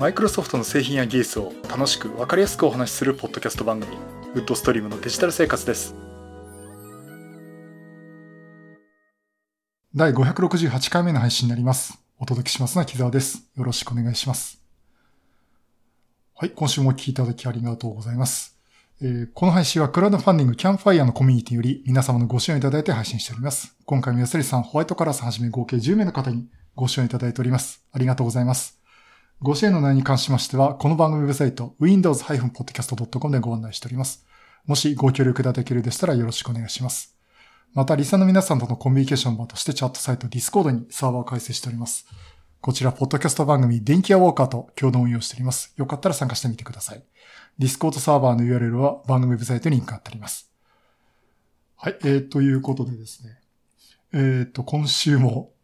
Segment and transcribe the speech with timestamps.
[0.00, 3.98] マイクロソフトの製品や技術を楽しく分かりやすくお話しするポッドキャスト番組
[4.34, 5.94] ウッドストリームのデジタル生活です
[9.94, 14.62] 第568回目の配信になりますお届けしますのは木澤ですよろしくお願いします
[16.34, 18.56] はい今週もお聞きいただきありがとうございます
[19.02, 23.74] えー、この配信はクラウドファンディングキャンファイアのコミュニティより皆様のご支援いただいて配信しております。
[23.86, 27.82] 今回も安りさん、ホワイトカラーさんはじめ合計10名の方にご支援いただいております。
[27.92, 28.79] ありがとうございます。
[29.42, 34.26] ご支援の内容に関しましては、この番組ウェブサイト、windows-podcast.com でご案内しております。
[34.66, 37.16] もしご協力いただけるでしたらよろしくお願いします。
[37.72, 42.06] また、リサの皆さんとのコミュニケーション場としてチャットサイト Discord にサーバーを開設しております。
[42.60, 45.72] こちら、ポッドキャスト番組、電気屋ウォーカーと共同運用しております。
[45.78, 47.02] よかったら参加してみてください。
[47.58, 50.52] Discord サーバーの URL は番組ウェブサイトにリンク貼ってあります。
[51.76, 53.38] はい、えー、ということでですね。
[54.12, 55.54] えっ、ー、と、今週も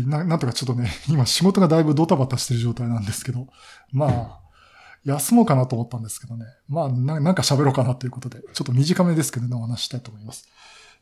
[0.00, 3.48] な、なんとかちょっとね、 今仕事がだいぶドタバタしてる状態なんですけど、
[3.92, 4.40] まあ、
[5.04, 6.46] 休もうかなと思ったんですけどね。
[6.68, 10.48] まあ、ななんか喋ろうかなということで、ちょっと短めですけどね、お話したいと思います。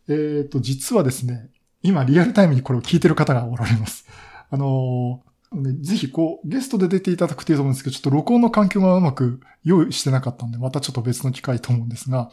[0.08, 1.50] えっ、ー、と、実はですね、
[1.82, 4.06] 今リアルタイムにこれを聞いてる方がおられます。
[4.50, 12.30] あのー、ぜひこう、ゲストで出ていただくといいと思うんですけど、ちょっと録音の環境がうまく用意してなかったんで、またちょっと別の機会と思うんですが、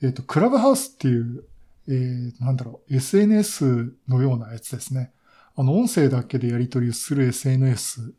[0.00, 1.44] えっ、ー、と、クラブハウスっていう、
[1.88, 5.12] えー、なんだろう、SNS のようなやつですね。
[5.54, 8.14] あの、音声だけでやり取りをする SNS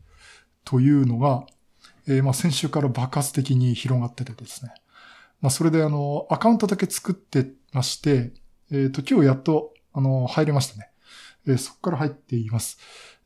[0.64, 1.46] というのが、
[2.08, 4.74] えー、まあ先週から爆発的に広がっててですね。
[5.42, 8.34] まあそれであの、アカウントだけ作ってまして、
[8.72, 10.90] えっ、ー、と、今日やっと、あの、入れましたね。
[11.48, 12.78] えー、そこから入っています。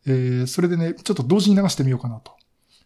[0.05, 2.31] えー、それでね、ちょっと同時に流してみようかなと。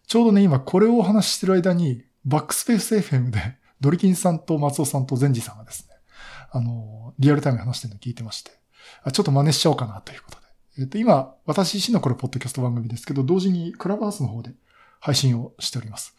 [0.06, 5.96] ちょうどね、今これをお話ししてる間に、バックスペース FM で、ドリキンさんと松尾さんとゼンジさんがですね、
[6.50, 8.52] あの、リアルタイムで話してるのを聞いてまして、
[9.02, 10.41] あちょっと真似しちゃおうかなということ。
[10.78, 14.52] えっ、と、今、私自身のこれ、ポッドキャスト番組ですけど、同時にクラブハウスの方で
[15.00, 16.16] 配信をしております。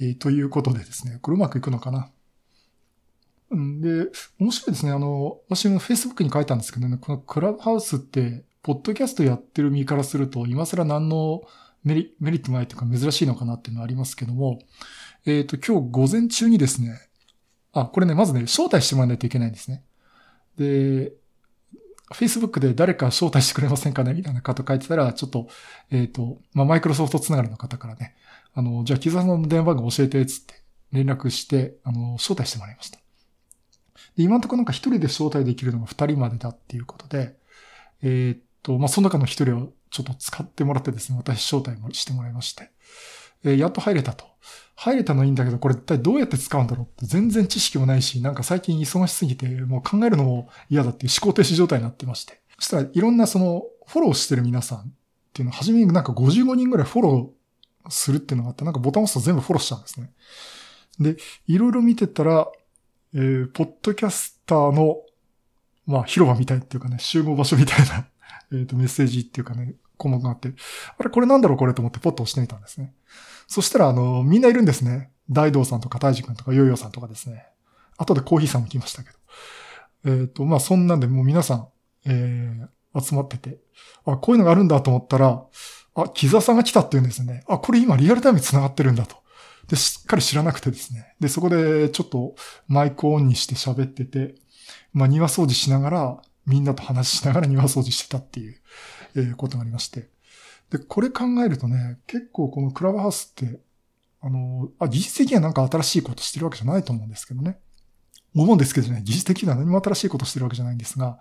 [0.00, 2.10] えー、ということでですね、これうまくいくのかな？
[3.56, 4.06] んで、
[4.38, 4.92] 面白いですね。
[4.92, 11.42] あの、私も Facebook に書いたんですけどね、このクラブハウスって、ポッドキャストやってる身からすると、今更何の
[11.82, 14.60] メリメリットないというか珍しいのかなっていうのはありますけども、
[15.26, 17.00] えっ、ー、と、今日午前中にですね、
[17.72, 19.82] あ、これね、まずね、招待してもらわないといけないんですね。
[20.56, 21.12] で、
[22.12, 24.14] Facebook で誰か招待してくれませんかね？
[24.14, 25.48] みたいな方書いてたら、ちょっと、
[25.90, 28.16] えっ、ー、と、まあ、マイクロソフトつながりの方からね、
[28.54, 30.54] あの、じゃあ、木沢さんの電話番号教えて、つって
[30.92, 32.98] 連絡して、あの、招待してもらいました。
[34.16, 37.36] で今のところなんか一人で招待できるのが二人までだっていうことで、
[38.02, 42.70] えっ、と、まあ、その中の一人をちょっと使ってもらってですね、私招待もしてもらいまして、
[43.44, 44.24] えー、やっと入れたと。
[44.82, 52.40] 入れたのいいんだけど、これ一体どうやって使うんだろうって全然知識もないし、なんか最近忙しすぎて、もう考えるのも嫌だっていう思考停止状態になってまして。
[52.58, 54.82] そしたらいろんなその、フォローしてる皆さんっ
[55.34, 60.12] ていうのは、初めになんか55人ぐらいフォローするっていうのがあって、なんかボタン押すと全部フォローしたんですね。
[60.98, 62.48] で、いろいろ見てたら、
[63.12, 65.02] えー、ポッドキャスターの、
[65.84, 68.06] まあ、広場みたいっていうかね、集合場所みたいな、
[68.52, 70.54] えっ、ー、と、メッセージっていうかね、項目があって、
[70.96, 72.94] あれ、これなんだろうこれと思ってポッと押してみたんですね。
[73.50, 75.10] そしたら、あの、みんないるんですね。
[75.28, 77.46] 大道さんとか大治君とかヨーヨーさんとかですね。
[77.98, 79.16] 後でコーヒーさんも来ましたけど。
[80.04, 81.68] えっ、ー、と、まあ、そんなんでもう皆さん、
[82.06, 83.58] えー、集まってて、
[84.04, 85.44] あ、こういうのがあるんだと思ったら、
[85.96, 87.42] あ、木座さんが来たって言うんですね。
[87.48, 89.16] あ、これ今リアルタイムに繋がってるんだと。
[89.66, 91.16] で、しっかり知らなくてですね。
[91.18, 92.36] で、そこでちょっと
[92.68, 94.36] マイクオンにして喋ってて、
[94.92, 98.60] まあ、庭掃除しながら、みんなと話しながら庭掃除してたっていう、
[99.16, 100.08] えー、ことがありまして。
[100.70, 103.60] で、これ考えるとね、結構このクラブハウスって、
[104.20, 107.58] あの、あ、技術的にはなんか新しいことしてるわけじゃないと思うんですけどね。
[108.34, 111.18] 思うんですけどね、技術的には何も新しいことしてるわけじゃないんですが、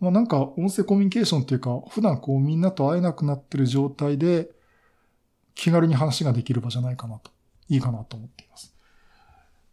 [0.00, 4.50] まあなんか音声コミュニケーションっていうか、普段こうみんなと会えなくなってる状態で、
[5.54, 7.30] 気軽に話ができる場じゃないかなと、
[7.68, 8.74] いいかなと思っています。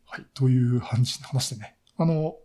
[0.05, 1.75] はい、という話話でね。
[1.97, 2.35] あの、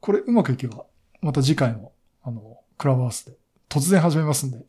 [0.00, 0.84] これうまくいけば、
[1.20, 3.36] また次回の、あの、クラブハウスで
[3.68, 4.64] 突然始めますんで、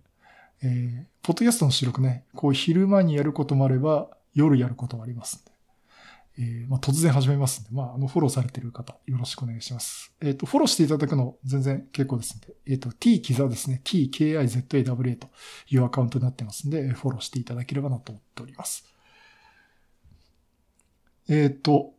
[0.65, 5.51] えー、ポッドキャストの収録ね、こう昼間にやることもあれば、夜やることもありますんで。
[6.39, 10.13] えー、まあ、突然始めますんで、まあ、あの、フォローされてる方、よろしくお願いします。
[10.21, 15.27] えっ、ー、と、フォローしていただくの全然結構ですんで、えっ、ー、と、t キザですね、tkizawa と
[15.69, 18.85] いうアカウントになってますんで、フォローしていただければなと思っております。
[21.27, 21.93] えっ、と、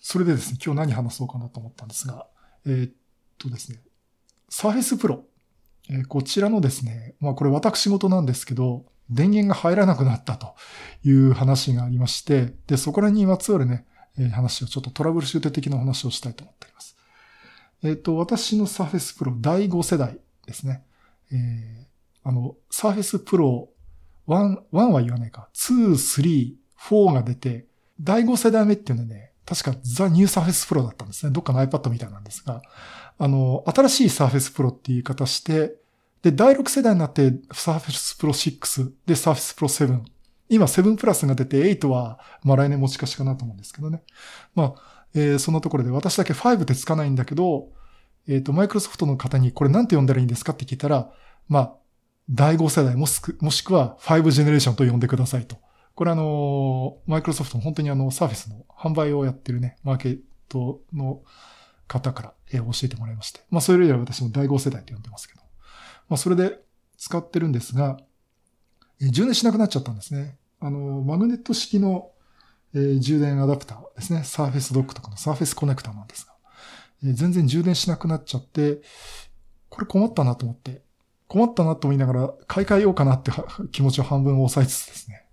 [0.00, 2.26] それでですね、今日何話そうかなと思ったんですが、
[2.66, 2.94] えっ
[3.38, 3.80] とですね、
[4.50, 5.20] Surface Pro
[5.90, 10.54] えこちらのですね、まあこれ私事なんですけど、電源が入らなくなったと
[11.04, 13.86] いう話がありまして、で、そこらにまつわるね、
[14.18, 16.96] え話をちょっとトラブルシュート的な話をしたいと思っております。
[17.82, 20.82] えっ、ー、と、私の Surface Pro 第5世代ですね。
[21.30, 23.68] えー、あの、Surface Pro
[24.26, 25.48] 1、1は言わないか。
[25.54, 27.66] 2、3、4が出て、
[28.00, 31.32] 第5世代目っていうのはね、確か The New サーフェスプロだったんですね。
[31.32, 32.62] どっかの iPad みたいなんですが、
[33.18, 35.76] あの、新しいサーフェスプロっていう言い方して、
[36.22, 40.00] で、第6世代になってサーフェスプロ6、で、サーフェスプロ7。
[40.48, 44.02] 今7プラスが出て8は、まあ来年持ち越しかなと思うんですけどね。
[44.54, 47.68] まあ、えー、そのところで私だけ5ってつかないんだけど、
[48.28, 51.10] えっ、ー、と、マイクロソフトの方にこれなんて呼んだらいいんですかって聞いたら、
[51.48, 51.74] まあ、
[52.28, 55.56] 第5世代もしくは5ジェネレーションと呼んでくださいと。
[55.96, 61.22] これあの、マイクロソフトの本当にあの、サーフェスの販売をやってるね、マーケットの
[61.88, 63.40] 方から、え教えてもらいまして。
[63.48, 65.40] まあ、それよりは私も第5世代と呼んでますけど。
[66.10, 66.60] まあ、それで
[66.98, 67.98] 使ってるんですが、
[69.00, 70.36] え充電しなくなっちゃったんですね。
[70.60, 72.10] あの、マグネット式の、
[72.74, 74.22] え、充電アダプターですね。
[74.22, 76.34] サーフェスドックとかのサーフェスコネクタなんですが、
[77.04, 78.82] え、全然充電しなくなっちゃって、
[79.70, 80.82] これ困ったなと思って、
[81.26, 83.32] 困ったなと思いながら買い替えようかなって
[83.72, 85.25] 気持ちを半分抑えつつですね。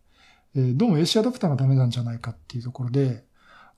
[0.55, 3.25] え、どうも AC アダプターがダメなんじゃないかっていうところで、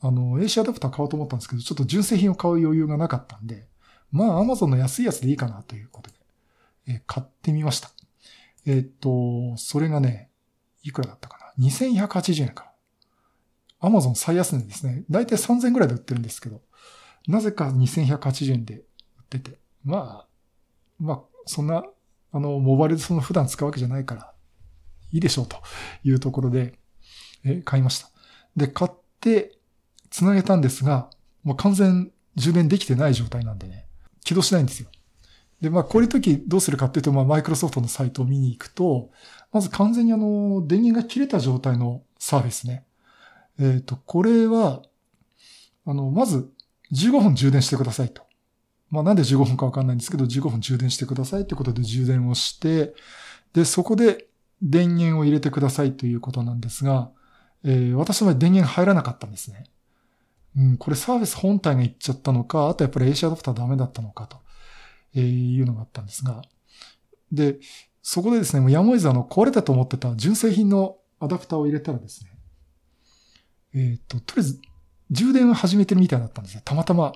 [0.02, 3.68] あの、AC アダプター買おうと思ったんですけど、ちょっと純正品を買う余裕がなかったんで、
[4.12, 6.18] まあ Amazon の安いやつでいいかなということで、
[6.88, 7.92] えー、買ってみました。
[8.66, 10.30] えー、っと、それがね、
[10.84, 12.74] いくらだったかな ?2180 円か。
[13.82, 15.06] Amazon 最安値ですね。
[15.10, 16.62] だいたい3000円ぐらいで売ってるんですけど、
[17.28, 18.84] なぜか2180円で売っ
[19.30, 20.28] てて、まあ、
[21.00, 21.84] まあ、そんな、
[22.34, 24.35] あの、モバイルでその普段使うわけじゃないから、
[25.12, 25.58] いいでしょうと
[26.04, 26.78] いうところで、
[27.44, 28.10] え買いました。
[28.56, 29.58] で、買って、
[30.10, 31.10] 繋げたんですが、
[31.44, 33.86] もう完全充電できてない状態なんでね、
[34.24, 34.90] 起動しないんですよ。
[35.62, 39.10] で、まあ、こういう時どうするかっていうと、まあ、マイクロソフトのサイトを見に行くと、
[39.52, 42.86] まず完全にあの、電源が切れた状態のサーフェスね。
[43.60, 44.84] えっ、ー、と、これは、
[45.86, 46.50] あの、まず
[46.94, 48.24] 15分充電してくださいと。
[48.90, 52.94] まあ、なんで15分かわかんないんですけど、15分充電してくださいってことで充電をして、
[53.54, 54.28] で、そこで
[54.62, 57.12] 電源を入れてくださいということなんですが、
[57.64, 59.66] えー、私の場合電源入らなかったんですね。
[60.58, 64.38] うん、これサービス本体がいっちゃったのか、あとやっぱり AC アダプターダメだったのかと、
[65.14, 66.42] えー、いうのがあったんですが。
[67.32, 67.58] で、
[68.02, 72.30] そこでですね、もうやむを得ずあの壊れたと思ってた純正品のアダプターを入れたらですね、
[73.74, 74.62] えっ、ー、と、とりあえず
[75.12, 76.62] 充電を始めてるみたいだったんですよ。
[76.64, 77.14] たまたま。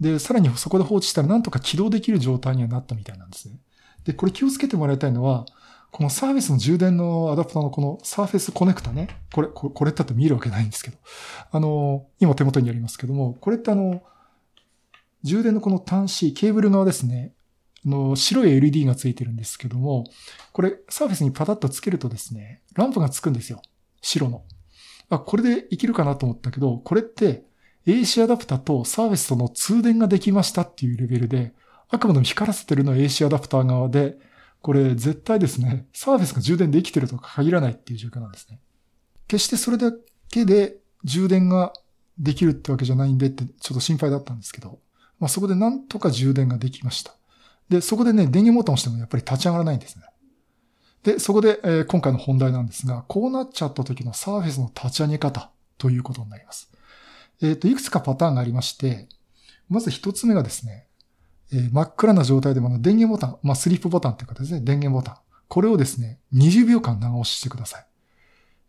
[0.00, 3.60] で、さらにそこで放置したらなんとか起動できる状態にはなったみたいなんですね。
[4.04, 5.46] で、これ気をつけてもらいたいのは、
[5.92, 9.08] このサーフェスの充電のアダプターのこのサーフェスコネクタね。
[9.30, 10.96] これ、これってって見えるわけないんですけど。
[11.50, 14.02] あの、今手元にありますけども、これってあの、
[15.22, 17.34] 充電のこの端子、ケーブル側ですね。
[17.84, 20.04] あの、白い LED がついてるんですけども、
[20.52, 23.60] これサーフェスにパタッとつけるとですね、ランプがつくんですよ。
[24.00, 24.44] 白の。
[25.10, 27.44] あ、これでいけるかなと思ったけど、これって
[27.86, 31.52] AC アダプタとサーフェスとの通電ができましたっていうレベルで、
[31.90, 34.16] あくまでも光らせてるのは AC アダプター側で、
[34.62, 38.60] これ絶対ですね、サーフェスが充電できてるとか限らないっていう状況なんですね。
[39.26, 39.92] 決してそれだ
[40.30, 41.72] けで充電が
[42.18, 44.78] できるってわけじゃないんでってちょっと心配だったんですけど、
[45.18, 47.14] まあそこでなんとか充電ができました。
[47.68, 50.04] で、そこでね、電源ボタンを押してもやっぱり立ち上がらないんですね。
[51.02, 56.70] で、そこで、えー、今回の本題なんですが、こうなっちゃった時のサーフェスの立ち上げ方ということになります。
[57.40, 59.08] えっ、ー、と、いくつかパターンがありまして、
[59.68, 60.86] まず一つ目がですね、
[61.52, 65.16] えー、真っ暗な状態でも電源ボタン、まあ、スリップボタンという形で電源ボタン。
[65.48, 67.86] これをですね、20秒間長押ししてください。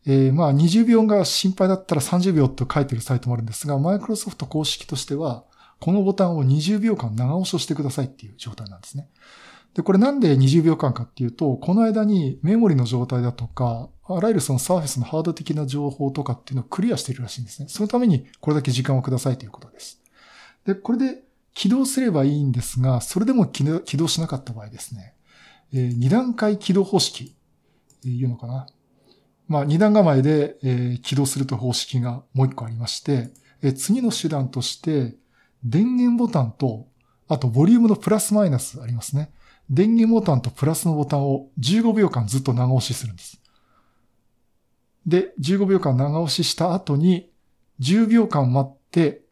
[0.06, 5.46] えー、まあ、20秒が心配だったら30秒と書いてるサイトもあるんですが、マイクロソフト公式としては、
[5.80, 9.10] このボタンを20秒間長押しをしてくださいっていう状態なんですね。
[9.74, 17.70] で、これなんで20秒間かっていうと、この間にメモリの状態だとか、あらゆるそのサーフェスのハード的な情報とかっていうのをクリアしているらしいんですね。
[17.70, 20.02] そのためにこれだけ時間をくださいということです。
[20.66, 23.64] で、これで起動すればいいんですが、それでも起
[23.98, 25.14] 動しなかった場合ですね、
[25.74, 27.36] えー、2段階起動方式、
[28.06, 28.68] えー、いうのかな。
[29.48, 33.32] まあ、2段構えで、えー、起動すると方式がもう1個ありまして、
[33.62, 35.16] えー、次の手段として、
[35.64, 36.88] 電源ボタンと、
[37.28, 39.32] あとボリュームのプラスマイナスありますね。
[39.70, 43.42] 電源ボタンとプラスのボタンを15秒間ずっと長押しするんです。
[45.06, 47.32] で、15秒間長押しした後に、
[47.80, 49.23] 10秒間待って、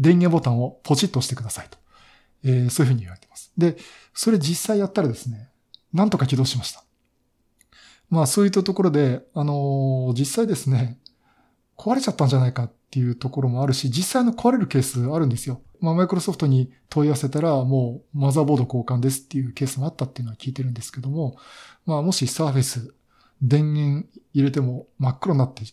[0.00, 1.78] 電源ボタンをポチッと押してくださいと。
[2.42, 3.52] えー、そういうふうに言われてます。
[3.56, 3.76] で、
[4.14, 5.50] それ実際やったらですね、
[5.92, 6.82] なんとか起動しました。
[8.08, 10.98] まあそういったところで、あのー、実際ですね、
[11.76, 15.60] 壊れちゃったんじゃないかっていうところもあるし、実際の壊れるケースあるんですよ。
[15.80, 21.36] まあマイクロソフトに問い合わせたら、もうマザーボード交換ですっていうケースもあったっていうのは聞いてるんですけども、
[21.86, 22.94] まあもしサーフェス
[23.42, 25.64] 電源入れても真っ黒になって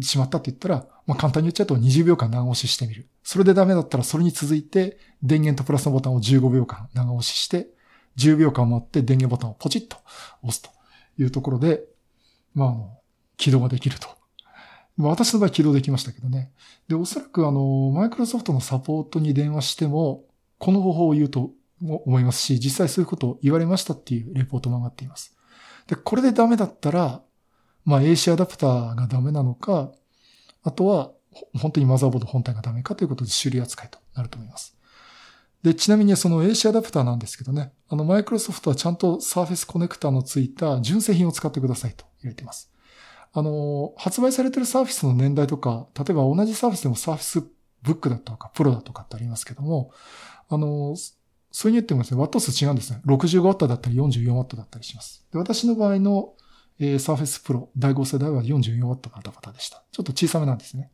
[0.00, 3.08] しまったって言ったら、まあ簡単に言っちゃうと20秒間長押ししてみる。
[3.22, 7.68] それでダメだったらそれに続いて電源とプラスのボタンを15秒間長押しして、
[8.16, 9.96] 10秒間待って電源ボタンをポチッと
[10.42, 10.70] 押すと
[11.18, 11.82] いうところで、
[12.54, 12.98] まあ、あの、
[13.36, 14.08] 起動ができると。
[14.98, 16.52] 私の場合起動できましたけどね。
[16.88, 20.24] で、おそらくあの、マイクロソフトのサポートに電話しても、
[20.58, 25.36] この方法を言うと思いますし、実際そういうことを言われましたっていうレポートも上がっています。
[25.86, 27.22] で、これでダメだったら、
[27.84, 29.92] まあ AC アダプターがダメなのか、
[30.62, 31.12] あとは
[31.58, 34.76] 本当にマザーボード本体がダメかということで修理扱いとなると思います。
[35.62, 42.72] で、ちなみにその AC アダプターなんですけどね、あのマイクロソフトはちゃんと Surface コネクタのついた純正品を使ってくださいと言われています。
[43.32, 47.46] あの、発売されてる Surface の年代とか、例えば同じ Surface でも Surface
[47.84, 49.92] Book だとか Pro だとかってありますけども、
[50.48, 50.96] あの、
[51.52, 53.00] そういうに言ってもですね、ワット数違うんですね。
[53.06, 55.24] 65W だったり 44W だったりします。
[55.32, 56.32] で私の場合の、
[56.82, 59.84] えー、Surface Pro 第5世代は 44W のアダプターでした。
[59.92, 60.90] ちょっと小さめなんですね。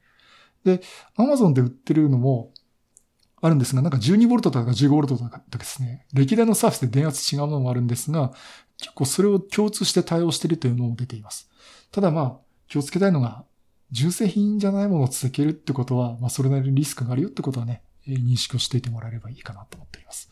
[0.62, 0.82] で、
[1.16, 2.52] Amazon で売ってるのも
[3.40, 8.32] あるんですが、なんか 12V とか 15V とかですね、歴代のサーフィスで電圧違うものもあるんですが、
[8.76, 11.48] 結構それを共通して対応しているというのも出ています。
[11.90, 12.36] ただまあ、
[12.68, 13.44] 気をつけたいのが、
[13.90, 20.30] 純正品じゃないものを続けるってことは、まあそれなりにリスクがあるよってことはね、認識をしていてもらえればいいかなと思っています。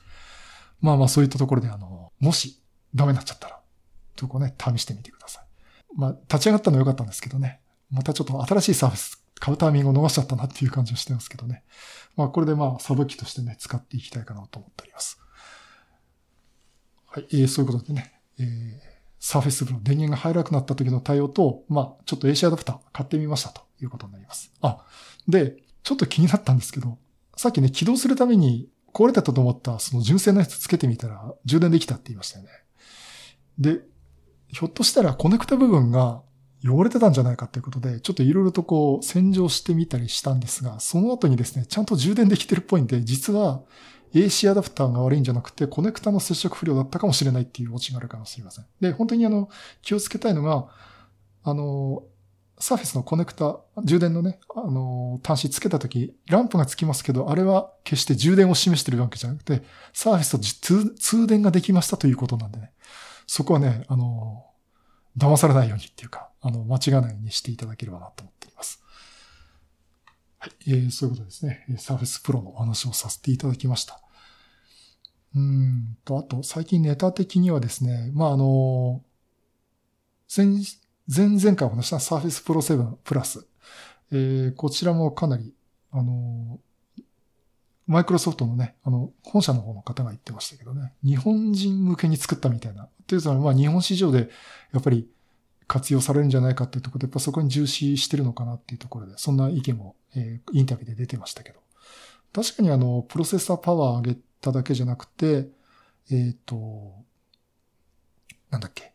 [0.83, 2.61] まあまあそういったところで、あの、もし
[2.95, 3.61] ダメになっちゃったら、
[4.17, 5.46] とこね、試してみてください。
[5.97, 7.61] まあ、立ち上がったのは良かったんですけどね。
[7.91, 11.65] またちょっと新しいサービス買うタイミングを逃しちゃったなっていう感じはしてますけどね。
[12.17, 15.19] まあこれでまあサブ機としてね、使っていきたいかなと思っております。
[17.07, 18.47] はい、えー、そういうことでね、えー、
[19.19, 24.53] サーフェスブロ電源が入らなくなった時の対応と、まあちょっと AC アダプター買ってみましたということになります。
[24.61, 24.85] あ、
[25.29, 26.99] で、ちょっと気になったんですけど、
[27.37, 32.51] さっきね、起動するために壊れたと思ったその純正のやつつけてみたら充電できたって言いましたよね。
[33.59, 33.81] で、
[34.49, 36.23] ひょっとしたらコネクタ部分が
[36.65, 43.63] 汚れてたんじゃないかということで、ちょっといろいろとこう洗浄してみたりしたんですが、その後にですね、ちゃんと充電できてるっぽいんで、実は
[44.15, 48.67] AC アダプターが悪いんじゃなくて、コネクタの接触不良だったかもしれないっていうオチがあるかもしれません。
[48.81, 49.49] で、本当にあの、
[49.83, 50.69] 気をつけたいのが、
[51.45, 52.03] あの、
[52.59, 59.63] サーフェスのコネクタ、充電のね、あの、端子つけたとき、ランプがつきますけど、あれは決して充電を示してるわけじゃなくて、
[59.93, 62.73] サーフェスと通電ができましたということなんでね。
[63.27, 64.47] そこはね、あの、
[65.17, 68.83] 騙されないようにっていうか、あの、間違わないようにしていただければなと思っています。
[70.39, 70.53] はい。
[70.69, 71.65] えー、そういうことですね。
[71.71, 74.01] Surface Pro のお話をさせていただきました。
[75.35, 79.03] うんと、あと、最近ネタ的にはですね、まあ、あの、
[80.35, 80.47] 前、
[81.09, 83.45] 前々回お話した Surface Pro 7 Plus。
[84.13, 85.55] えー、こちらもかなり、
[85.91, 86.61] あの、
[87.87, 92.89] マイクロソフトのね、あの、本社の方の方が言ってましたけどね、日本人向けに作ったみたいな。
[93.07, 94.29] というのは、まあ日本市場で
[94.73, 95.09] やっぱり
[95.69, 101.61] 活用されるんじゃないかっていうところで、やっぱそこに重視してるのかなっていうところで、そんな意見も、えー、インタビューで出てましたけど。
[102.33, 105.49] 確かにあの、プロセッサーパワー上げただけじゃなくて、
[106.11, 106.93] えっ、ー、と、
[108.51, 108.93] なんだっけ。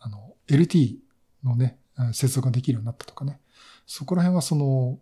[0.00, 0.96] あの、LT
[1.44, 1.78] のね、
[2.12, 3.40] 接続ができるようになったとかね。
[3.86, 4.98] そこら辺はその、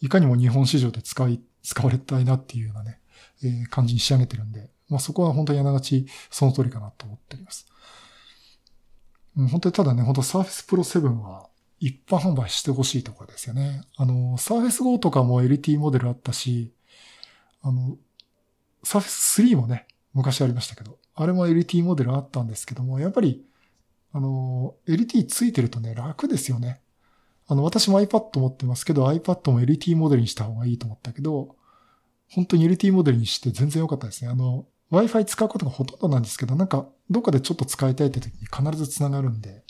[0.00, 3.00] いかにも日本市場で使い、使われたいなっていうようなね、
[3.42, 7.66] えー、感じに仕上げてるんで、まあそこは本当にあながちその通りかなと思っております。
[9.36, 11.48] うん、本当にただね、本当 Surface Pro 7は
[11.78, 13.82] 一般販売してほしいところですよね。
[13.96, 16.72] あの、Surface Go とかも LT モデルあったし、
[17.62, 17.96] あの、
[18.82, 23.44] Surface 3もね、昔ありましたけど、あれも LT モデルあったんですけども、やっぱり、
[24.12, 26.80] あの、LT ついてるとね、楽ですよね。
[27.48, 31.56] あの、私も iPad 持ってますけど、iPad も LT モデルにした方がいいと思ったけど、
[32.30, 34.30] 本当に LT モデルにして全然良かったですね。
[34.30, 39.64] あの、Wi-Fi 使うことがほとんどなんですけど、なんか、どっかでちょっと使いたいって時に必ず繋がるんで、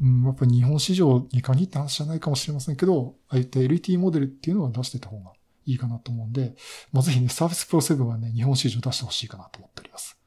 [0.00, 5.32] うん、やっぱ日本市場に限った話じゃないかもしれませんけど、ああいった LT モデルっていうのは出してた方が
[5.66, 6.54] いいかなと思うんで、
[6.92, 10.18] まあ、ぜひね、Surface Pro 7はね、日本市場出してほしいかなと思っております。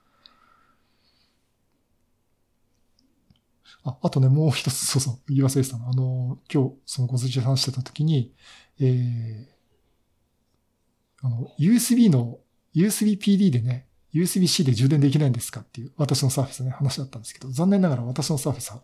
[3.83, 5.89] あ、あとね、もう一つ、そうそう、言い忘れてたの。
[5.89, 8.33] あの、今日、そのご説明話してた時に、
[8.79, 12.39] えー、あの、USB の、
[12.75, 18.81] USB PD でね、USB-C で充電できないんですかっていう、私のサーフェスね、話だったんですけど、残念ながら私のサーフェスは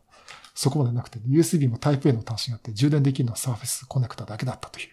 [0.53, 4.89] そこまでなくて、USB も Type-A の端子があって、充電できるのはサーフェスコネクタだけだったという。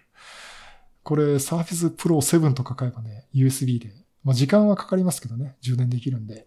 [1.03, 6.47] これ、サーフェスプロ7とか買えばね、USB で、まあ時間はかかりますけどね、充電できるんで、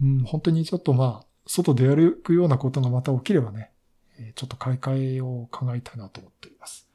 [0.00, 3.72] うん、本当にちょっとまあ、外で歩くようなことがまた起きればね、
[4.34, 6.88] ちょっと買い替えを考えたいなと思っております。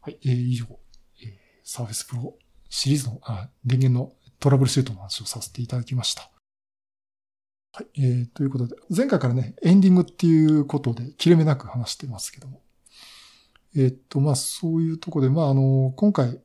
[0.00, 0.66] はい、えー、以上、
[1.22, 1.28] えー、
[1.62, 2.34] サーフェスプロ
[2.68, 6.30] シリーズの、あ、電源のトラブルシュートの話をさせていただきました。
[7.72, 7.86] はい。
[7.98, 12.62] えー、ということで、前回からね、エンディングっていうことで切れ目なく話してますけども。
[13.76, 16.40] えー、っと、まあ、そういうところで、まあ、あの、今回、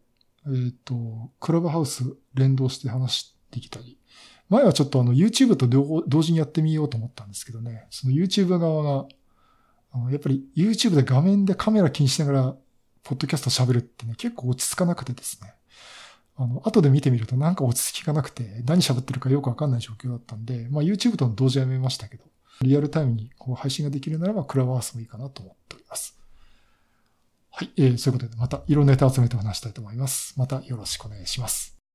[0.46, 3.98] えー、っと、クラブハウス連動して話してきたり、
[4.50, 5.68] 前はちょっとあの YouTube と
[6.08, 9.08] 同時にやってみようと思ったんですけどね、その YouTube 側が、
[9.92, 12.56] あのやっぱり YouTube で画面でカメラ気にしながら、
[13.04, 15.54] ポッドキャスト喋るってね、結構落ち着かなくてですね。
[16.38, 22.24] あの、後で見てみるとなんか落ち着きがなくて、何喋ってるかよくわかんない状況だったんで、まあ YouTube との同時やめましたけど、
[22.62, 26.18] リアルタイムにこう配信ができるならばクラブハウスもいいかなと思っております。
[27.52, 30.34] はい、えー、そういうことでまたいろんなネタ集めてお話したいと思います。
[30.38, 31.75] またよろしくお願いします。